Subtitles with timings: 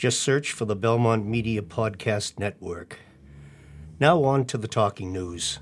[0.00, 3.00] Just search for the Belmont Media Podcast Network.
[4.00, 5.58] Now on to the talking news.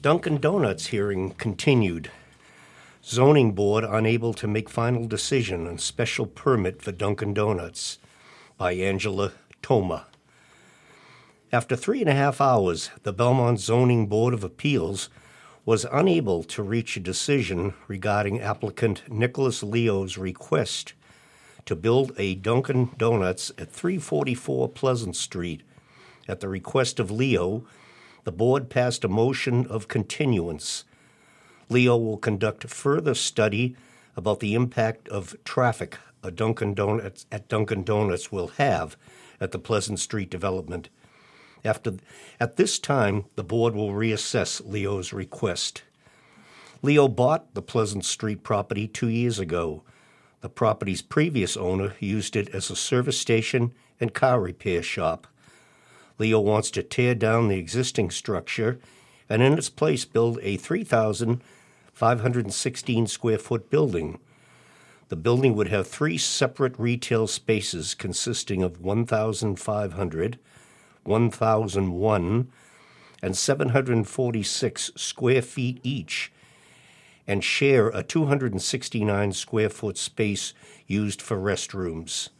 [0.00, 2.10] Dunkin' Donuts hearing continued.
[3.04, 7.98] Zoning Board unable to make final decision on special permit for Dunkin' Donuts
[8.56, 10.06] by Angela Toma.
[11.52, 15.10] After three and a half hours, the Belmont Zoning Board of Appeals
[15.66, 20.94] was unable to reach a decision regarding applicant Nicholas Leo's request
[21.66, 25.62] to build a Dunkin' Donuts at 344 Pleasant Street.
[26.28, 27.64] At the request of Leo,
[28.24, 30.84] the board passed a motion of continuance.
[31.68, 33.76] Leo will conduct further study
[34.16, 38.96] about the impact of traffic a Dunkin' Donuts at Dunkin' Donuts will have
[39.40, 40.90] at the Pleasant Street development.
[41.64, 41.94] After
[42.38, 45.82] at this time, the board will reassess Leo's request.
[46.82, 49.82] Leo bought the Pleasant Street property 2 years ago.
[50.40, 55.26] The property's previous owner used it as a service station and car repair shop.
[56.18, 58.80] Leo wants to tear down the existing structure
[59.28, 64.18] and in its place build a 3,516 square foot building.
[65.08, 70.38] The building would have three separate retail spaces consisting of 1,500,
[71.04, 72.48] 1,001,
[73.22, 76.32] and 746 square feet each,
[77.30, 80.52] and share a 269 square foot space
[80.88, 82.30] used for restrooms.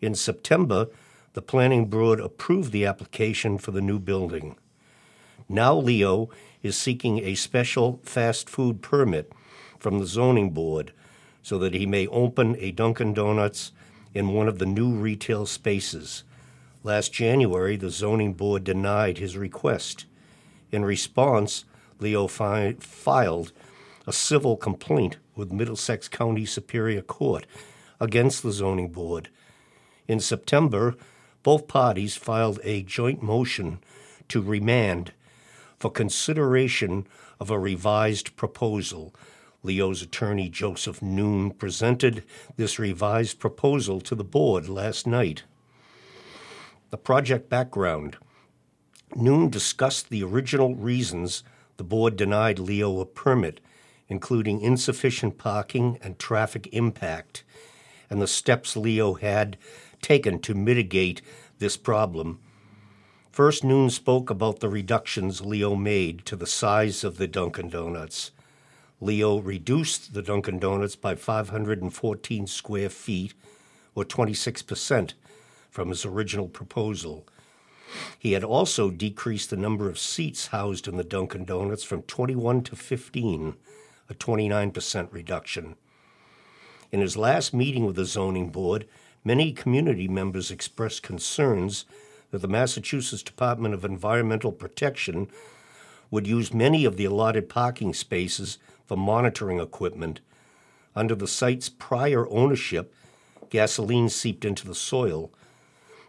[0.00, 0.86] In September,
[1.34, 4.56] the Planning Board approved the application for the new building.
[5.46, 6.30] Now Leo
[6.62, 9.30] is seeking a special fast food permit
[9.78, 10.94] from the zoning board
[11.42, 13.72] so that he may open a Dunkin' Donuts
[14.14, 16.24] in one of the new retail spaces.
[16.82, 20.06] Last January, the zoning board denied his request.
[20.72, 21.66] In response,
[22.00, 23.52] Leo fi- filed
[24.06, 27.46] a civil complaint with Middlesex County Superior Court
[28.00, 29.28] against the zoning board.
[30.06, 30.94] In September,
[31.42, 33.78] both parties filed a joint motion
[34.28, 35.12] to remand
[35.78, 37.06] for consideration
[37.40, 39.14] of a revised proposal.
[39.62, 42.24] Leo's attorney Joseph Noon presented
[42.56, 45.44] this revised proposal to the board last night.
[46.90, 48.18] The project background
[49.16, 51.44] Noon discussed the original reasons
[51.76, 53.60] the board denied Leo a permit,
[54.14, 57.42] including insufficient parking and traffic impact,
[58.08, 59.56] and the steps Leo had
[60.00, 61.20] taken to mitigate
[61.58, 62.38] this problem.
[63.32, 68.30] First, Noon spoke about the reductions Leo made to the size of the Dunkin' Donuts.
[69.00, 73.34] Leo reduced the Dunkin' Donuts by 514 square feet,
[73.96, 75.14] or 26%,
[75.70, 77.26] from his original proposal.
[78.16, 82.62] He had also decreased the number of seats housed in the Dunkin' Donuts from 21
[82.62, 83.56] to 15,
[84.08, 85.76] a 29% reduction.
[86.92, 88.86] In his last meeting with the zoning board,
[89.24, 91.84] many community members expressed concerns
[92.30, 95.28] that the Massachusetts Department of Environmental Protection
[96.10, 100.20] would use many of the allotted parking spaces for monitoring equipment.
[100.94, 102.94] Under the site's prior ownership,
[103.50, 105.32] gasoline seeped into the soil.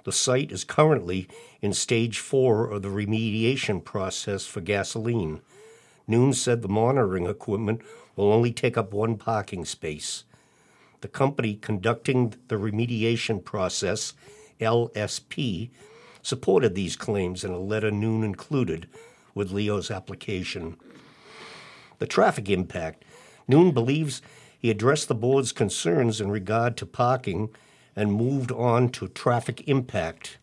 [0.04, 1.28] The site is currently
[1.62, 5.42] in stage four of the remediation process for gasoline.
[6.08, 7.82] Noon said the monitoring equipment
[8.16, 10.24] will only take up one parking space.
[11.02, 14.14] The company conducting the remediation process,
[14.60, 15.70] LSP,
[16.22, 18.88] supported these claims in a letter Noon included
[19.34, 20.78] with Leo's application.
[22.00, 23.04] The traffic impact.
[23.48, 24.22] Noon believes
[24.58, 27.50] he addressed the board's concerns in regard to parking
[27.96, 30.38] and moved on to traffic impact.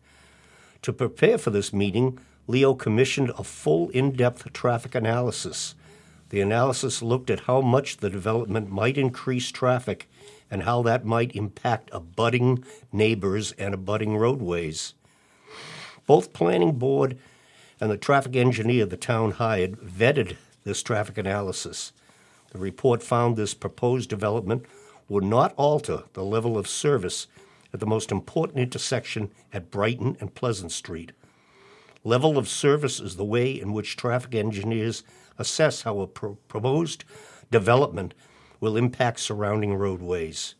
[0.83, 5.75] To prepare for this meeting, Leo commissioned a full in depth traffic analysis.
[6.29, 10.09] The analysis looked at how much the development might increase traffic
[10.51, 14.93] and how that might impact abutting neighbors and abutting roadways.
[16.05, 17.17] Both Planning Board
[17.79, 21.93] and the traffic engineer the town hired vetted this traffic analysis.
[22.51, 24.65] The report found this proposed development
[25.07, 27.27] would not alter the level of service
[27.73, 31.13] at the most important intersection at Brighton and Pleasant Street.
[32.05, 35.03] Level of service is the way in which traffic engineers
[35.37, 37.05] assess how a pro- proposed
[37.49, 38.13] development
[38.59, 40.55] will impact surrounding roadways.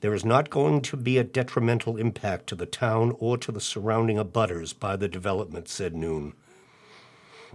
[0.00, 3.60] There is not going to be a detrimental impact to the town or to the
[3.60, 6.34] surrounding abutters by the development, said Noon.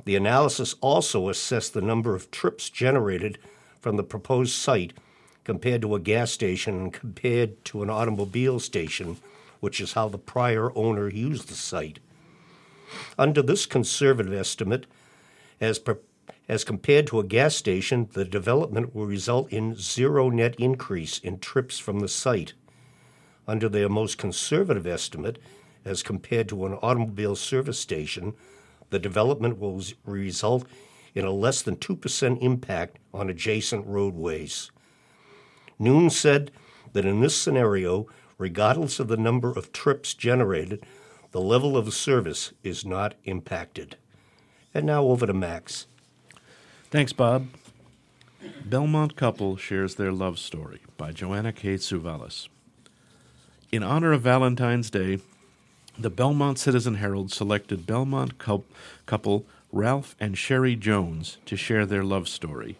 [0.05, 3.37] The analysis also assessed the number of trips generated
[3.81, 4.93] from the proposed site
[5.43, 9.17] compared to a gas station and compared to an automobile station,
[9.59, 11.99] which is how the prior owner used the site.
[13.17, 14.85] Under this conservative estimate,
[15.61, 15.99] as, per,
[16.47, 21.39] as compared to a gas station, the development will result in zero net increase in
[21.39, 22.53] trips from the site.
[23.47, 25.39] Under their most conservative estimate,
[25.85, 28.33] as compared to an automobile service station,
[28.89, 30.65] the development will result
[31.15, 34.71] in a less than 2% impact on adjacent roadways.
[35.77, 36.51] Noon said
[36.93, 38.07] that in this scenario,
[38.37, 40.85] regardless of the number of trips generated,
[41.31, 43.95] the level of service is not impacted.
[44.73, 45.87] And now over to Max.
[46.89, 47.47] Thanks, Bob.
[48.65, 51.75] Belmont Couple Shares Their Love Story by Joanna K.
[51.75, 52.47] Suvalis.
[53.71, 55.19] In honor of Valentine's Day,
[55.97, 62.27] the Belmont Citizen Herald selected Belmont couple Ralph and Sherry Jones to share their love
[62.27, 62.77] story.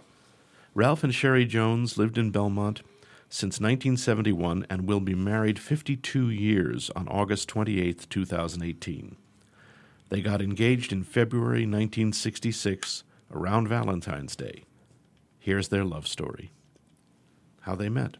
[0.74, 2.82] Ralph and Sherry Jones lived in Belmont
[3.30, 9.16] since 1971 and will be married 52 years on August 28, 2018.
[10.10, 14.64] They got engaged in February 1966 around Valentine's Day.
[15.38, 16.52] Here's their love story.
[17.62, 18.18] How they met.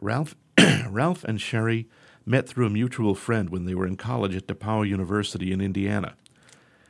[0.00, 0.36] Ralph
[0.88, 1.88] Ralph and Sherry
[2.26, 6.14] met through a mutual friend when they were in college at DePauw University in Indiana.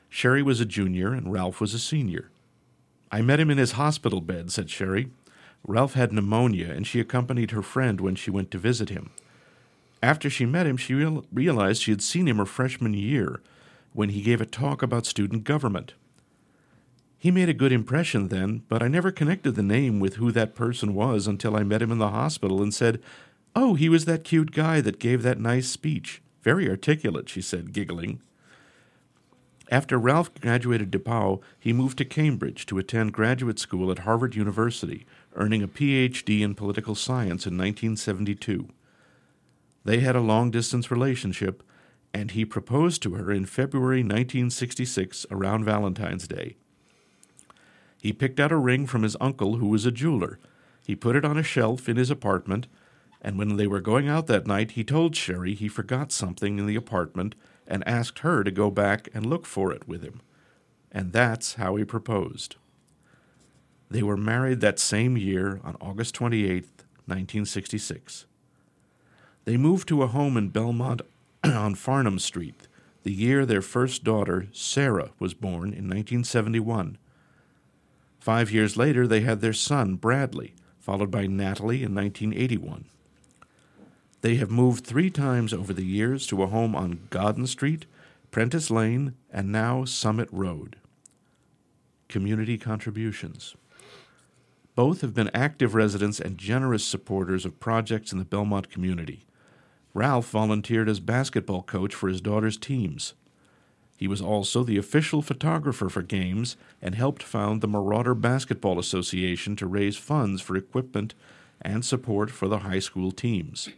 [0.08, 2.30] Sherry was a junior and Ralph was a senior.
[3.12, 5.10] I met him in his hospital bed, said Sherry.
[5.66, 9.10] Ralph had pneumonia, and she accompanied her friend when she went to visit him.
[10.02, 13.42] After she met him, she real- realized she had seen him her freshman year
[13.92, 15.94] when he gave a talk about student government.
[17.18, 20.54] He made a good impression then, but I never connected the name with who that
[20.54, 23.02] person was until I met him in the hospital and said,
[23.56, 26.22] Oh, he was that cute guy that gave that nice speech.
[26.42, 28.20] Very articulate, she said, giggling.
[29.70, 35.04] After Ralph graduated DePauw, he moved to Cambridge to attend graduate school at Harvard University,
[35.38, 38.68] earning a PhD in political science in 1972.
[39.84, 41.62] They had a long distance relationship,
[42.12, 46.56] and he proposed to her in February 1966 around Valentine's Day.
[48.02, 50.38] He picked out a ring from his uncle, who was a jeweler.
[50.84, 52.66] He put it on a shelf in his apartment
[53.20, 56.66] and when they were going out that night, he told Sherry he forgot something in
[56.66, 57.34] the apartment
[57.66, 60.20] and asked her to go back and look for it with him.
[60.92, 62.56] And that's how he proposed.
[63.90, 66.64] They were married that same year on August 28,
[67.06, 68.26] 1966.
[69.44, 71.02] They moved to a home in Belmont
[71.44, 72.68] on Farnham Street
[73.08, 76.98] the year their first daughter, Sarah, was born in 1971.
[78.20, 82.84] Five years later, they had their son, Bradley, followed by Natalie in 1981.
[84.20, 87.86] They have moved three times over the years to a home on Godden Street,
[88.30, 90.76] Prentice Lane, and now Summit Road.
[92.08, 93.54] Community contributions.
[94.78, 99.26] Both have been active residents and generous supporters of projects in the Belmont community.
[99.92, 103.14] Ralph volunteered as basketball coach for his daughter's teams.
[103.96, 109.56] He was also the official photographer for games and helped found the Marauder Basketball Association
[109.56, 111.12] to raise funds for equipment
[111.60, 113.70] and support for the high school teams.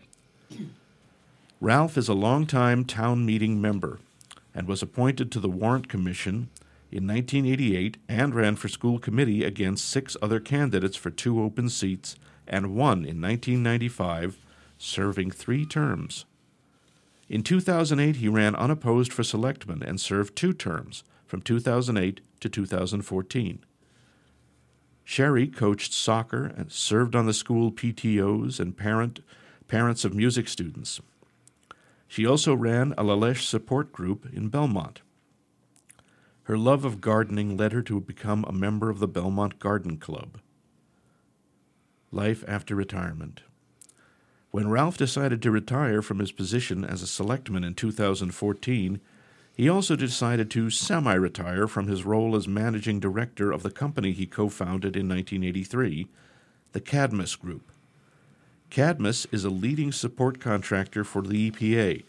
[1.62, 4.00] Ralph is a longtime town meeting member
[4.54, 6.50] and was appointed to the Warrant Commission
[6.92, 12.16] in 1988 and ran for school committee against six other candidates for two open seats
[12.46, 14.38] and won in 1995,
[14.76, 16.24] serving three terms.
[17.28, 23.64] In 2008, he ran unopposed for selectman and served two terms, from 2008 to 2014.
[25.04, 29.20] Sherry coached soccer and served on the school PTOs and parent
[29.68, 31.00] parents of music students.
[32.08, 35.02] She also ran a La Leche support group in Belmont.
[36.50, 40.40] Her love of gardening led her to become a member of the Belmont Garden Club.
[42.10, 43.42] Life after retirement.
[44.50, 49.00] When Ralph decided to retire from his position as a selectman in 2014,
[49.54, 54.10] he also decided to semi retire from his role as managing director of the company
[54.10, 56.08] he co founded in 1983,
[56.72, 57.70] the Cadmus Group.
[58.70, 62.02] Cadmus is a leading support contractor for the EPA,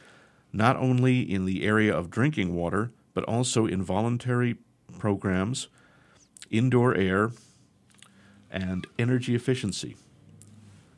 [0.52, 4.58] not only in the area of drinking water, but also in voluntary
[4.98, 5.68] programs,
[6.50, 7.32] indoor air,
[8.50, 9.96] and energy efficiency.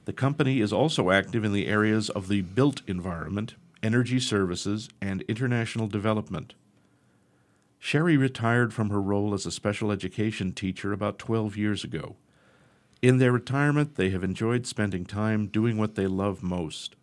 [0.05, 5.21] The company is also active in the areas of the built environment, energy services, and
[5.23, 6.55] international development.
[7.79, 12.15] Sherry retired from her role as a special education teacher about 12 years ago.
[13.01, 16.95] In their retirement, they have enjoyed spending time doing what they love most.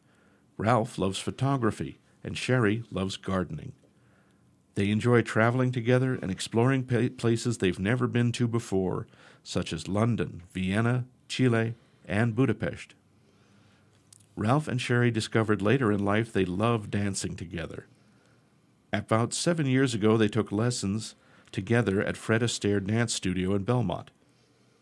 [0.57, 3.73] Ralph loves photography, and Sherry loves gardening.
[4.75, 6.85] They enjoy traveling together and exploring
[7.17, 9.07] places they've never been to before,
[9.43, 11.75] such as London, Vienna, Chile,
[12.07, 12.95] and Budapest.
[14.37, 17.87] Ralph and Sherry discovered later in life they love dancing together.
[18.93, 21.15] About seven years ago, they took lessons
[21.53, 24.11] together at Fred Astaire Dance Studio in Belmont.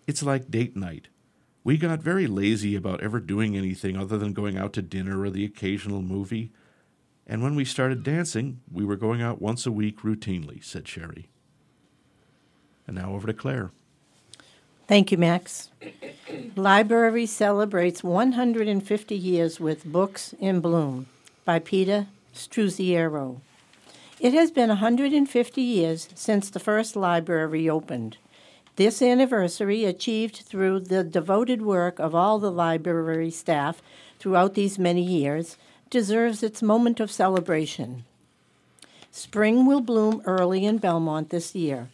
[0.07, 1.09] It's like date night.
[1.65, 5.29] We got very lazy about ever doing anything other than going out to dinner or
[5.29, 6.53] the occasional movie.
[7.29, 11.29] And when we started dancing, we were going out once a week routinely, said Sherry.
[12.87, 13.71] And now over to Claire.
[14.87, 15.69] Thank you, Max.
[16.57, 21.07] Library celebrates 150 years with Books in Bloom
[21.45, 23.41] by Peter Struzziero.
[24.19, 28.17] It has been 150 years since the first library opened.
[28.77, 33.83] This anniversary, achieved through the devoted work of all the library staff
[34.19, 35.59] throughout these many years,
[35.91, 38.05] deserves its moment of celebration.
[39.11, 41.89] Spring will bloom early in Belmont this year.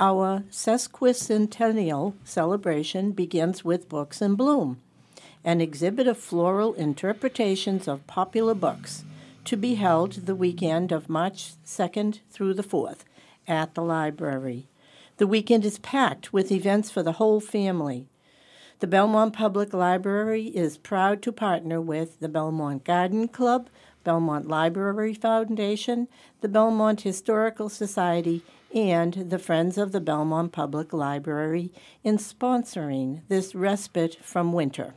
[0.00, 4.80] Our sesquicentennial celebration begins with Books in Bloom,
[5.44, 9.04] an exhibit of floral interpretations of popular books
[9.44, 12.98] to be held the weekend of March 2nd through the 4th
[13.46, 14.68] at the library.
[15.16, 18.06] The weekend is packed with events for the whole family.
[18.80, 23.68] The Belmont Public Library is proud to partner with the Belmont Garden Club,
[24.04, 26.06] Belmont Library Foundation,
[26.42, 31.72] the Belmont Historical Society, and the Friends of the Belmont Public Library
[32.04, 34.94] in sponsoring this respite from winter.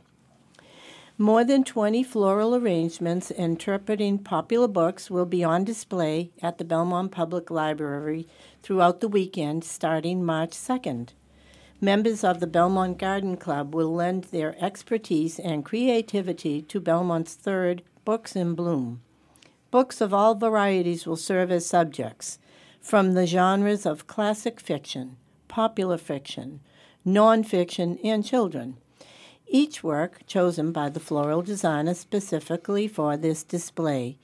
[1.18, 7.10] More than 20 floral arrangements interpreting popular books will be on display at the Belmont
[7.10, 8.28] Public Library
[8.62, 11.08] throughout the weekend starting March 2nd.
[11.84, 17.82] Members of the Belmont Garden Club will lend their expertise and creativity to Belmont's third
[18.04, 19.00] Books in Bloom.
[19.72, 22.38] Books of all varieties will serve as subjects
[22.80, 25.16] from the genres of classic fiction,
[25.48, 26.60] popular fiction,
[27.04, 28.76] nonfiction, and children.
[29.48, 34.18] Each work chosen by the floral designer specifically for this display.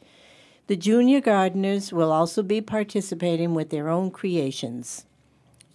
[0.68, 5.06] The junior gardeners will also be participating with their own creations.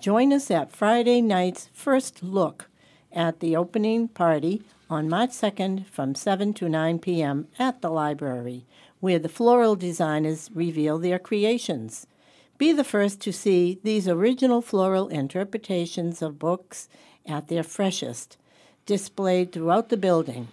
[0.03, 2.67] Join us at Friday night's First Look
[3.13, 7.47] at the opening party on March 2nd from 7 to 9 p.m.
[7.57, 8.65] at the library,
[8.99, 12.05] where the floral designers reveal their creations.
[12.57, 16.89] Be the first to see these original floral interpretations of books
[17.25, 18.35] at their freshest,
[18.85, 20.49] displayed throughout the building.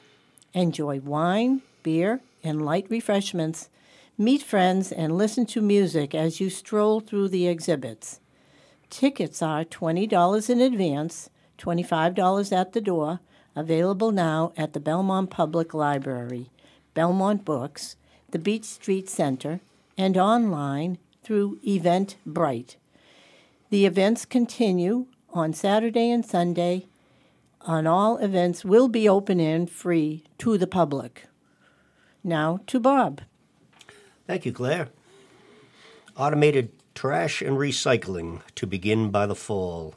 [0.55, 3.69] Enjoy wine, beer, and light refreshments.
[4.17, 8.21] Meet friends and listen to music as you stroll through the exhibits.
[8.91, 13.21] Tickets are $20 in advance, $25 at the door,
[13.55, 16.51] available now at the Belmont Public Library,
[16.93, 17.95] Belmont Books,
[18.33, 19.61] the Beach Street Center,
[19.97, 22.77] and online through Eventbrite.
[23.71, 26.87] The events continue on Saturday and Sunday.
[27.61, 31.27] On all events will be open and free to the public.
[32.25, 33.21] Now to Bob.
[34.27, 34.89] Thank you, Claire.
[36.17, 39.95] Automated trash and recycling to begin by the fall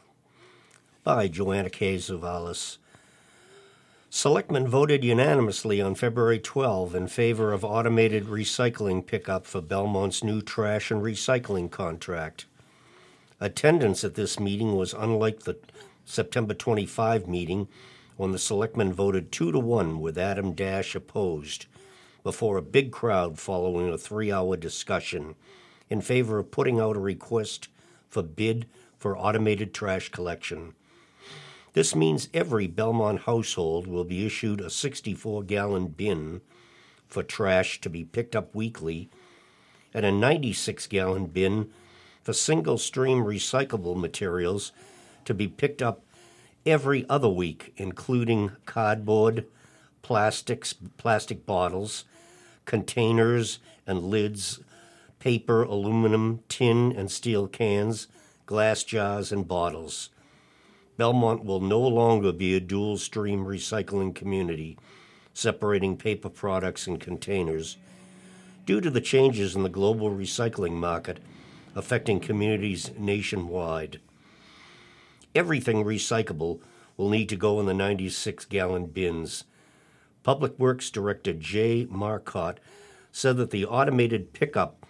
[1.04, 1.96] by Joanna K.
[1.98, 2.78] Zavalis.
[4.10, 10.42] Selectmen voted unanimously on February 12 in favor of automated recycling pickup for Belmont's new
[10.42, 12.46] trash and recycling contract.
[13.40, 15.58] Attendance at this meeting was unlike the
[16.06, 17.68] September 25 meeting
[18.16, 21.66] when the selectmen voted 2 to 1 with Adam Dash opposed
[22.24, 25.36] before a big crowd following a 3-hour discussion
[25.94, 27.68] in favor of putting out a request
[28.10, 28.66] for bid
[28.98, 30.74] for automated trash collection.
[31.74, 36.42] This means every Belmont household will be issued a 64 gallon bin
[37.08, 39.08] for trash to be picked up weekly
[39.94, 41.70] and a 96 gallon bin
[42.24, 44.72] for single stream recyclable materials
[45.26, 46.02] to be picked up
[46.66, 49.46] every other week, including cardboard,
[50.02, 52.06] plastics, plastic bottles,
[52.66, 54.60] containers and lids,
[55.24, 58.10] paper, aluminum, tin and steel cans,
[58.46, 60.10] glass jars, and bottles.
[60.98, 64.78] Belmont will no longer be a dual stream recycling community,
[65.34, 67.78] separating paper products and containers.
[68.66, 71.22] Due to the changes in the global recycling market
[71.74, 74.02] affecting communities nationwide,
[75.34, 76.60] everything recyclable
[76.98, 79.46] will need to go in the 96 gallon bins.
[80.22, 82.60] Public Works Director Jay Marcotte
[83.14, 84.83] said that the automated pickup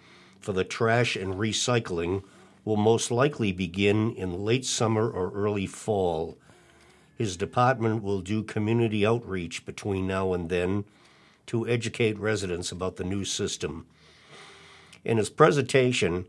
[0.44, 2.22] for the trash and recycling
[2.66, 6.36] will most likely begin in late summer or early fall.
[7.16, 10.84] His department will do community outreach between now and then
[11.46, 13.86] to educate residents about the new system.
[15.02, 16.26] In his presentation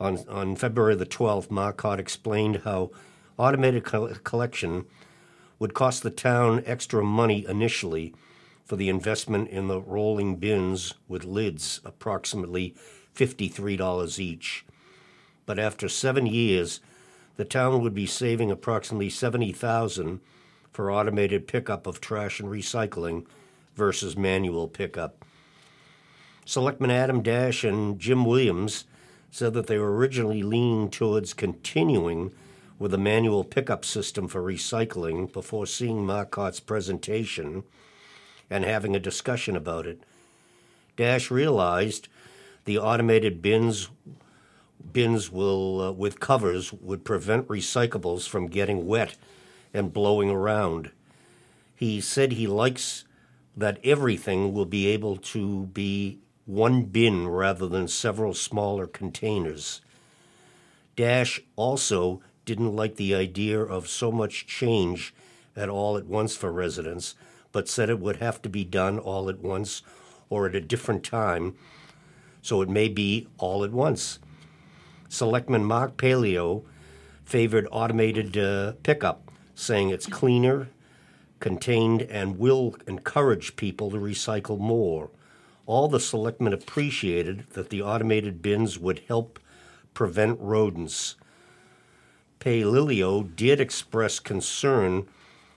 [0.00, 2.90] on, on February the 12th, Marcotte explained how
[3.36, 4.86] automated col- collection
[5.58, 8.14] would cost the town extra money initially
[8.64, 12.74] for the investment in the rolling bins with lids, approximately
[13.16, 14.64] $53 each.
[15.46, 16.80] But after seven years,
[17.36, 20.20] the town would be saving approximately 70000
[20.72, 23.26] for automated pickup of trash and recycling
[23.74, 25.24] versus manual pickup.
[26.44, 28.84] Selectman Adam Dash and Jim Williams
[29.30, 32.32] said that they were originally leaning towards continuing
[32.78, 37.62] with a manual pickup system for recycling before seeing Marcotte's presentation
[38.50, 40.02] and having a discussion about it.
[40.96, 42.08] Dash realized
[42.64, 43.90] the automated bins
[44.92, 49.16] bins will uh, with covers would prevent recyclables from getting wet
[49.72, 50.90] and blowing around.
[51.74, 53.04] He said he likes
[53.56, 59.80] that everything will be able to be one bin rather than several smaller containers.
[60.96, 65.14] Dash also didn't like the idea of so much change
[65.56, 67.14] at all at once for residents,
[67.52, 69.82] but said it would have to be done all at once
[70.28, 71.54] or at a different time,
[72.42, 74.18] so it may be all at once.
[75.08, 76.64] Selectman Mark Paolillo
[77.24, 80.68] favored automated uh, pickup, saying it's cleaner,
[81.40, 85.10] contained, and will encourage people to recycle more.
[85.64, 89.38] All the selectmen appreciated that the automated bins would help
[89.94, 91.16] prevent rodents.
[92.40, 95.06] Paolillo did express concern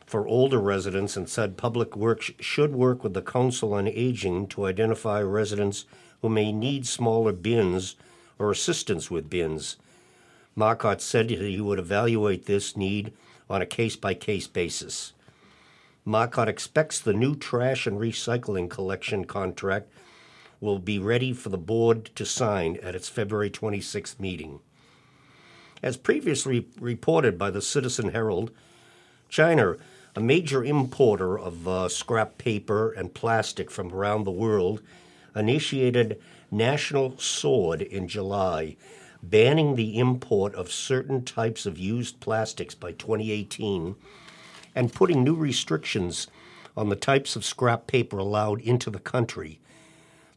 [0.05, 4.65] for older residents and said Public Works should work with the Council on Aging to
[4.67, 5.85] identify residents
[6.25, 7.95] who may need smaller bins
[8.39, 9.77] or assistance with bins.
[10.55, 13.13] Marcotte said he would evaluate this need
[13.47, 15.13] on a case by case basis.
[16.03, 19.87] Marcotte expects the new trash and recycling collection contract
[20.59, 24.61] will be ready for the board to sign at its February 26th meeting.
[25.83, 28.49] As previously reported by the Citizen Herald,
[29.29, 29.75] China,
[30.15, 34.81] a major importer of uh, scrap paper and plastic from around the world,
[35.35, 36.21] initiated
[36.51, 38.77] National Sword in July,
[39.21, 43.95] banning the import of certain types of used plastics by 2018
[44.75, 46.27] and putting new restrictions
[46.77, 49.59] on the types of scrap paper allowed into the country.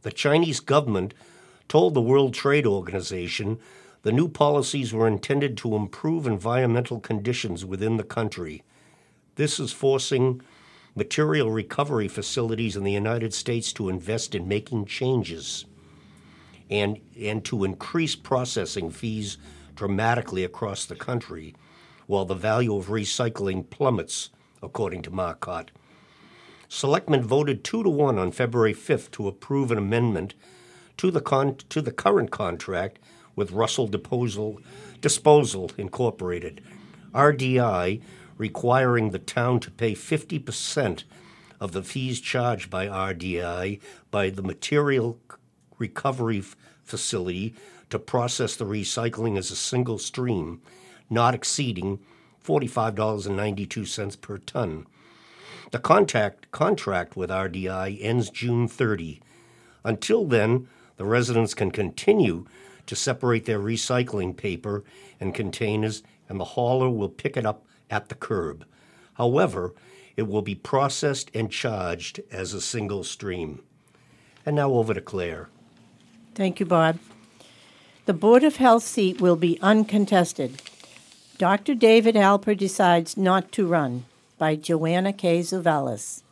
[0.02, 1.12] The Chinese government
[1.68, 3.58] told the World Trade Organization
[4.02, 8.62] the new policies were intended to improve environmental conditions within the country.
[9.34, 10.40] This is forcing
[10.98, 15.64] material recovery facilities in the United States to invest in making changes
[16.68, 19.38] and, and to increase processing fees
[19.76, 21.54] dramatically across the country,
[22.08, 24.30] while the value of recycling plummets,
[24.60, 25.70] according to Marcotte.
[26.68, 30.34] Selectmen voted two to one on February 5th to approve an amendment
[30.96, 32.98] to the, con- to the current contract
[33.36, 34.60] with Russell Disposal,
[35.00, 36.60] Disposal Incorporated,
[37.14, 38.02] RDI,
[38.38, 41.04] requiring the town to pay 50%
[41.60, 45.18] of the fees charged by RDI by the material
[45.78, 46.42] recovery
[46.84, 47.54] facility
[47.90, 50.62] to process the recycling as a single stream,
[51.10, 51.98] not exceeding
[52.44, 54.86] $45.92 per ton.
[55.70, 59.20] The contact, contract with RDI ends June 30.
[59.84, 62.46] Until then, the residents can continue
[62.86, 64.82] to separate their recycling paper
[65.20, 68.64] and containers, and the hauler will pick it up at the curb.
[69.14, 69.74] However,
[70.16, 73.62] it will be processed and charged as a single stream.
[74.44, 75.48] And now over to Claire.
[76.34, 76.98] Thank you, Bob.
[78.06, 80.62] The Board of Health seat will be uncontested.
[81.36, 81.74] Dr.
[81.74, 84.06] David Alper decides not to run
[84.38, 85.40] by Joanna K.
[85.40, 86.22] Zuvelis.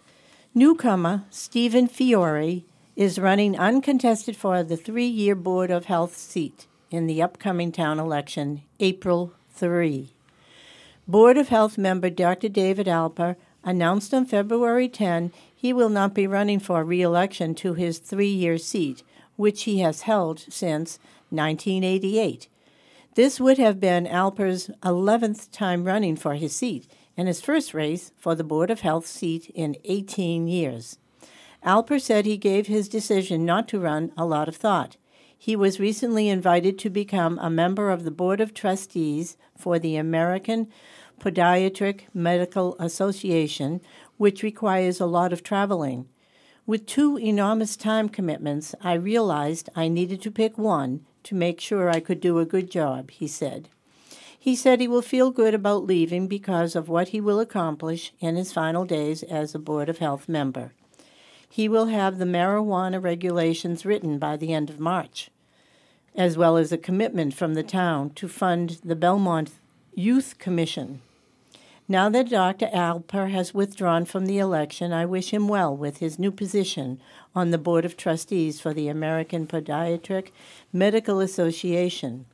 [0.54, 2.64] Newcomer Stephen Fiore
[2.96, 8.00] is running uncontested for the three year Board of Health seat in the upcoming town
[8.00, 10.08] election, April 3.
[11.08, 12.48] Board of Health member Dr.
[12.48, 17.74] David Alper announced on February 10 he will not be running for re election to
[17.74, 19.04] his three year seat,
[19.36, 20.98] which he has held since
[21.30, 22.48] 1988.
[23.14, 28.10] This would have been Alper's 11th time running for his seat and his first race
[28.18, 30.98] for the Board of Health seat in 18 years.
[31.64, 34.96] Alper said he gave his decision not to run a lot of thought.
[35.38, 39.96] He was recently invited to become a member of the Board of Trustees for the
[39.96, 40.68] American
[41.20, 43.80] Podiatric Medical Association,
[44.16, 46.08] which requires a lot of traveling.
[46.66, 51.88] With two enormous time commitments, I realized I needed to pick one to make sure
[51.88, 53.68] I could do a good job, he said.
[54.38, 58.36] He said he will feel good about leaving because of what he will accomplish in
[58.36, 60.72] his final days as a Board of Health member.
[61.48, 65.30] He will have the marijuana regulations written by the end of March,
[66.14, 69.50] as well as a commitment from the town to fund the Belmont
[69.98, 71.00] Youth Commission.
[71.88, 72.66] Now that Dr.
[72.66, 77.00] Alper has withdrawn from the election, I wish him well with his new position
[77.34, 80.32] on the Board of Trustees for the American Podiatric
[80.70, 82.26] Medical Association.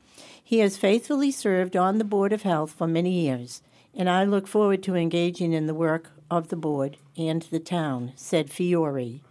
[0.43, 3.61] He has faithfully served on the Board of Health for many years,
[3.95, 8.11] and I look forward to engaging in the work of the board and the town,
[8.17, 9.21] said Fiore.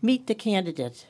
[0.00, 1.06] Meet the candidate.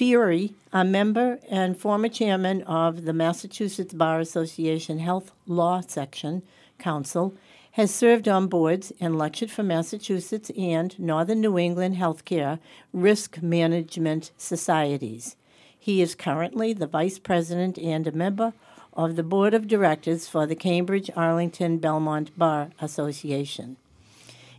[0.00, 6.42] Fiore, a member and former chairman of the Massachusetts Bar Association Health Law Section
[6.78, 7.34] Council,
[7.72, 12.60] has served on boards and lectured for Massachusetts and Northern New England Healthcare
[12.94, 15.36] Risk Management Societies.
[15.78, 18.54] He is currently the vice president and a member
[18.94, 23.76] of the board of directors for the Cambridge Arlington Belmont Bar Association.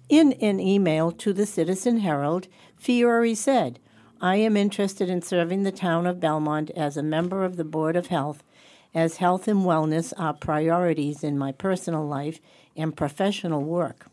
[0.08, 3.80] In an email to the Citizen Herald, Fiore said,
[4.24, 7.96] I am interested in serving the town of Belmont as a member of the Board
[7.96, 8.44] of Health,
[8.94, 12.40] as health and wellness are priorities in my personal life
[12.78, 14.06] and professional work.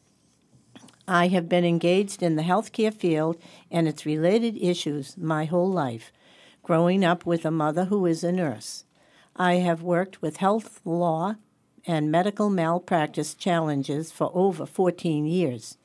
[1.07, 3.37] I have been engaged in the healthcare field
[3.71, 6.11] and its related issues my whole life,
[6.63, 8.85] growing up with a mother who is a nurse.
[9.37, 11.35] I have worked with health law
[11.87, 15.77] and medical malpractice challenges for over 14 years.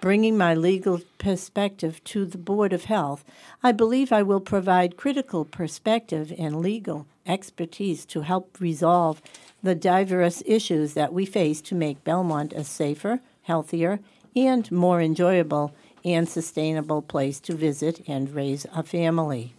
[0.00, 3.24] Bringing my legal perspective to the Board of Health,
[3.62, 9.22] I believe I will provide critical perspective and legal expertise to help resolve
[9.62, 14.00] the diverse issues that we face to make Belmont a safer, healthier,
[14.36, 19.54] and more enjoyable and sustainable place to visit and raise a family.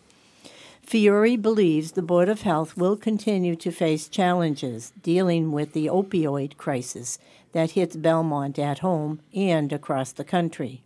[0.87, 6.55] Fiore believes the Board of Health will continue to face challenges dealing with the opioid
[6.55, 7.19] crisis
[7.51, 10.81] that hits Belmont at home and across the country.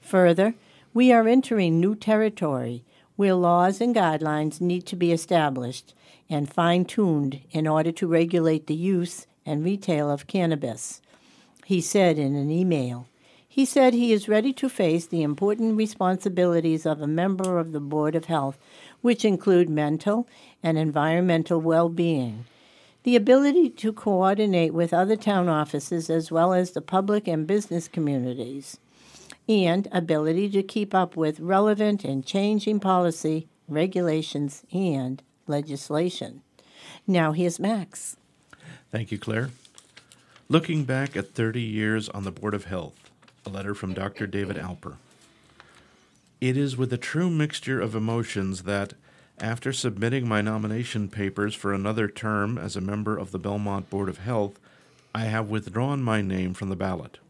[0.00, 0.54] Further,
[0.94, 2.84] we are entering new territory
[3.16, 5.92] where laws and guidelines need to be established
[6.30, 11.02] and fine tuned in order to regulate the use and retail of cannabis,
[11.64, 13.08] he said in an email.
[13.48, 17.80] He said he is ready to face the important responsibilities of a member of the
[17.80, 18.56] Board of Health,
[19.02, 20.26] which include mental
[20.62, 22.46] and environmental well being,
[23.02, 27.88] the ability to coordinate with other town offices as well as the public and business
[27.88, 28.78] communities,
[29.48, 36.42] and ability to keep up with relevant and changing policy, regulations, and legislation.
[37.06, 38.16] Now here's Max.
[38.90, 39.50] Thank you, Claire.
[40.48, 43.10] Looking back at 30 years on the Board of Health,
[43.44, 44.26] a letter from Dr.
[44.26, 44.96] David Alper.
[46.42, 48.94] It is with a true mixture of emotions that,
[49.38, 54.08] after submitting my nomination papers for another term as a member of the Belmont Board
[54.08, 54.58] of Health,
[55.14, 57.20] I have withdrawn my name from the ballot.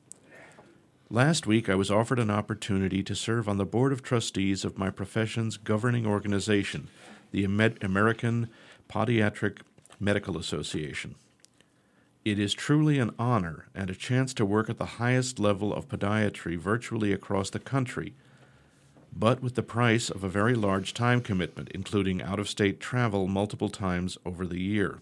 [1.10, 4.78] Last week, I was offered an opportunity to serve on the Board of Trustees of
[4.78, 6.88] my profession's governing organization,
[7.32, 8.48] the American
[8.88, 9.58] Podiatric
[10.00, 11.16] Medical Association.
[12.24, 15.86] It is truly an honor and a chance to work at the highest level of
[15.86, 18.14] podiatry virtually across the country,
[19.14, 23.28] but with the price of a very large time commitment, including out of state travel
[23.28, 25.00] multiple times over the year.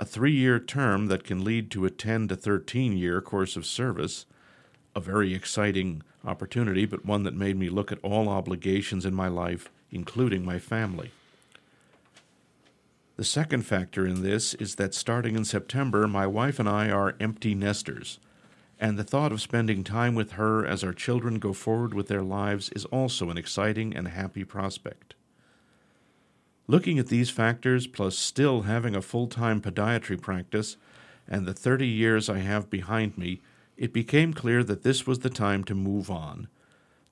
[0.00, 3.66] A three year term that can lead to a 10 to 13 year course of
[3.66, 4.26] service,
[4.96, 9.28] a very exciting opportunity, but one that made me look at all obligations in my
[9.28, 11.10] life, including my family.
[13.16, 17.14] The second factor in this is that starting in September, my wife and I are
[17.20, 18.18] empty nesters,
[18.82, 22.20] and the thought of spending time with her as our children go forward with their
[22.20, 25.14] lives is also an exciting and happy prospect.
[26.66, 30.76] Looking at these factors, plus still having a full time podiatry practice,
[31.28, 33.40] and the 30 years I have behind me,
[33.76, 36.48] it became clear that this was the time to move on,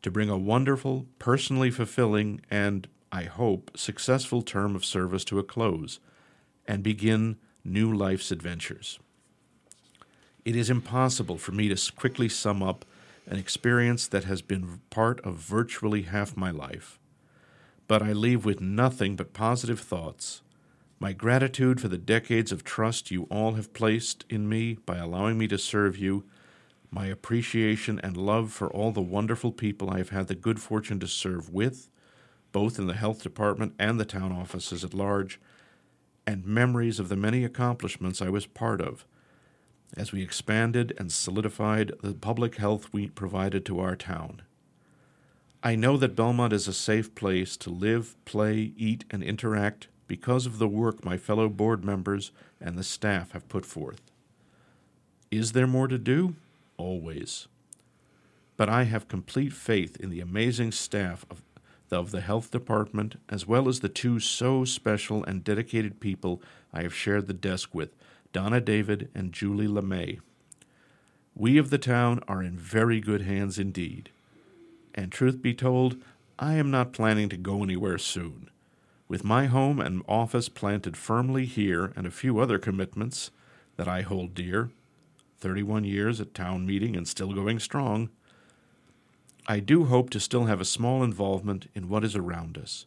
[0.03, 5.45] to bring a wonderful, personally fulfilling, and I hope, successful term of service to a
[5.45, 6.01] close
[6.67, 8.99] and begin new life's adventures.
[10.51, 12.85] It is impossible for me to quickly sum up
[13.25, 16.99] an experience that has been part of virtually half my life.
[17.87, 20.43] But I leave with nothing but positive thoughts.
[20.99, 25.39] My gratitude for the decades of trust you all have placed in me by allowing
[25.39, 26.25] me to serve you,
[26.91, 30.99] my appreciation and love for all the wonderful people I have had the good fortune
[30.99, 31.89] to serve with,
[32.51, 35.41] both in the health department and the town offices at large,
[36.27, 39.07] and memories of the many accomplishments I was part of
[39.97, 44.43] as we expanded and solidified the public health we provided to our town.
[45.63, 50.47] I know that Belmont is a safe place to live, play, eat, and interact because
[50.47, 54.01] of the work my fellow board members and the staff have put forth.
[55.31, 56.35] Is there more to do?
[56.77, 57.47] Always.
[58.57, 61.43] But I have complete faith in the amazing staff of,
[61.93, 66.83] of the health department, as well as the two so special and dedicated people I
[66.83, 67.95] have shared the desk with,
[68.33, 70.21] Donna David and Julie LeMay.
[71.35, 74.11] We of the town are in very good hands indeed.
[74.95, 75.97] And truth be told,
[76.39, 78.51] I am not planning to go anywhere soon.
[79.09, 83.31] With my home and office planted firmly here and a few other commitments
[83.77, 84.71] that I hold dear,
[85.39, 88.11] 31 years at town meeting and still going strong,
[89.49, 92.87] I do hope to still have a small involvement in what is around us.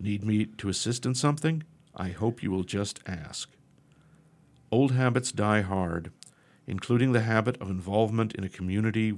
[0.00, 1.64] Need me to assist in something?
[1.94, 3.50] I hope you will just ask.
[4.74, 6.10] Old habits die hard,
[6.66, 9.16] including the habit of involvement in a community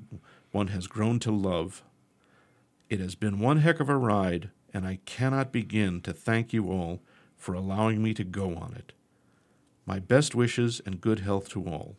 [0.51, 1.83] one has grown to love.
[2.91, 6.71] It has been one heck of a ride, and I cannot begin to thank you
[6.71, 7.01] all
[7.39, 8.93] for allowing me to go on it.
[9.87, 11.97] My best wishes and good health to all.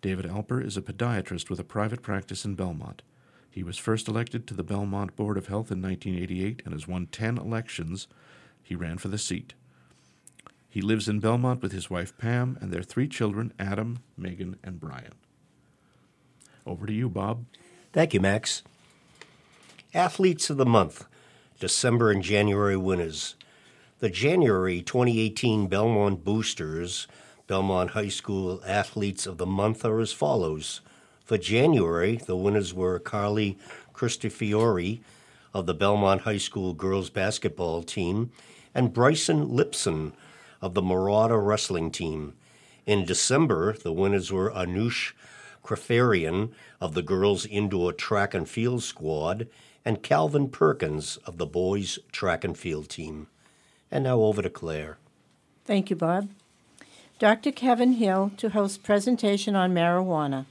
[0.00, 3.02] David Alper is a podiatrist with a private practice in Belmont.
[3.50, 7.08] He was first elected to the Belmont Board of Health in 1988 and has won
[7.08, 8.08] 10 elections.
[8.62, 9.52] He ran for the seat.
[10.68, 14.78] He lives in Belmont with his wife Pam and their three children, Adam, Megan, and
[14.78, 15.14] Brian.
[16.66, 17.46] Over to you, Bob.
[17.92, 18.62] Thank you, Max.
[19.94, 21.06] Athletes of the Month,
[21.58, 23.34] December and January winners.
[24.00, 27.08] The January 2018 Belmont Boosters,
[27.46, 30.82] Belmont High School Athletes of the Month are as follows.
[31.24, 33.58] For January, the winners were Carly
[33.94, 35.00] Cristofiore
[35.54, 38.30] of the Belmont High School girls basketball team
[38.74, 40.12] and Bryson Lipson
[40.60, 42.34] of the Marauder wrestling team.
[42.86, 45.12] In December, the winners were Anush
[45.64, 49.48] Krafarian of the girls indoor track and field squad
[49.84, 53.28] and Calvin Perkins of the boys track and field team.
[53.90, 54.98] And now over to Claire.
[55.64, 56.30] Thank you, Bob.
[57.18, 57.52] Dr.
[57.52, 60.46] Kevin Hill to host presentation on marijuana.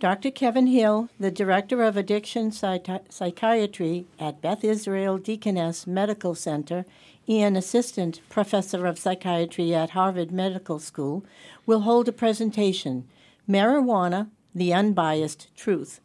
[0.00, 0.30] Dr.
[0.32, 6.84] Kevin Hill, the Director of Addiction Psychi- Psychiatry at Beth Israel Deaconess Medical Center
[7.28, 11.24] and Assistant Professor of Psychiatry at Harvard Medical School,
[11.64, 13.08] will hold a presentation,
[13.48, 16.00] Marijuana, the Unbiased Truth,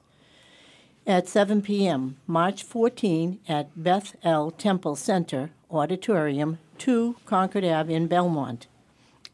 [1.06, 8.08] at 7 p.m., March 14 at Beth El Temple Center, Auditorium, 2 Concord Ave in
[8.08, 8.68] Belmont.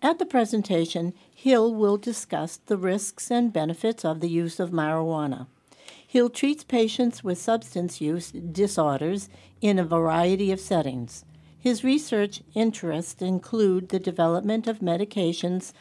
[0.01, 1.13] At the presentation,
[1.45, 5.45] Hill will discuss the risks and benefits of the use of marijuana.
[6.07, 9.29] Hill treats patients with substance use disorders
[9.61, 11.23] in a variety of settings.
[11.59, 15.71] His research interests include the development of medications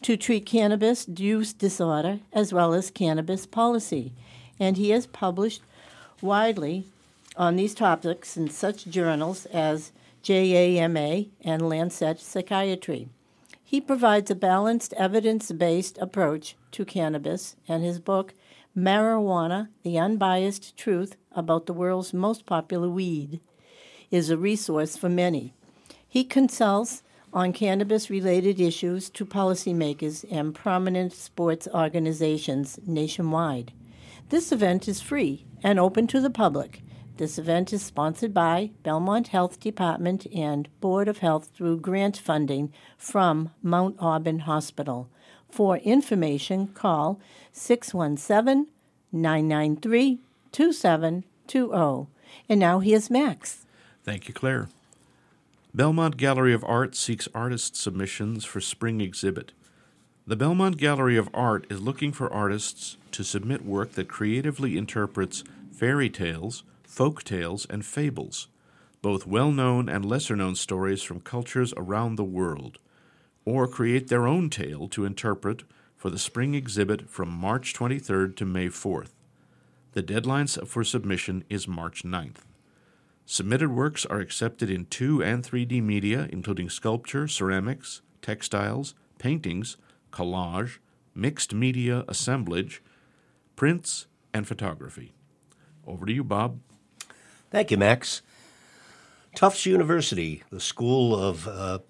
[0.00, 4.12] to treat cannabis use disorder as well as cannabis policy,
[4.58, 5.62] and he has published
[6.20, 6.84] widely
[7.36, 9.92] on these topics in such journals as
[10.24, 13.08] JAMA and Lancet Psychiatry.
[13.72, 18.34] He provides a balanced, evidence based approach to cannabis, and his book,
[18.76, 23.40] Marijuana The Unbiased Truth About the World's Most Popular Weed,
[24.10, 25.54] is a resource for many.
[26.06, 33.72] He consults on cannabis related issues to policymakers and prominent sports organizations nationwide.
[34.28, 36.82] This event is free and open to the public.
[37.22, 42.72] This event is sponsored by Belmont Health Department and Board of Health through grant funding
[42.98, 45.08] from Mount Auburn Hospital.
[45.48, 47.20] For information, call
[47.52, 48.66] 617
[49.12, 50.18] 993
[50.50, 52.08] 2720.
[52.48, 53.66] And now here's Max.
[54.02, 54.68] Thank you, Claire.
[55.72, 59.52] Belmont Gallery of Art seeks artist submissions for spring exhibit.
[60.26, 65.44] The Belmont Gallery of Art is looking for artists to submit work that creatively interprets
[65.70, 68.48] fairy tales, folk tales, and fables,
[69.00, 72.78] both well known and lesser known stories from cultures around the world,
[73.46, 75.62] or create their own tale to interpret
[75.96, 79.12] for the spring exhibit from March 23rd to May 4th.
[79.92, 82.44] The deadline for submission is March 9th.
[83.24, 89.78] Submitted works are accepted in 2 and 3D media, including sculpture, ceramics, textiles, paintings,
[90.12, 90.76] collage,
[91.14, 92.82] mixed media assemblage,
[93.56, 95.14] prints, and photography.
[95.86, 96.60] Over to you, Bob.
[97.52, 98.22] Thank you, Max.
[99.34, 101.80] Tufts University, the School of uh,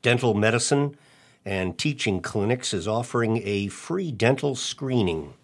[0.00, 0.96] Dental Medicine
[1.44, 5.34] and Teaching Clinics, is offering a free dental screening.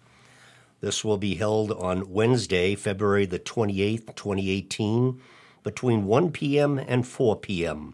[0.81, 5.21] This will be held on Wednesday, February the 28th, 2018,
[5.61, 6.79] between 1 p.m.
[6.79, 7.93] and 4 p.m.